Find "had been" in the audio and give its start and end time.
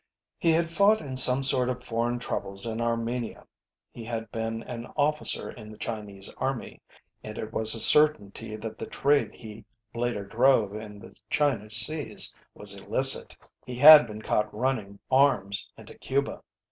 4.03-4.63, 13.75-14.23